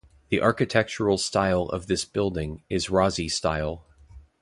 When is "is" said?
2.71-2.87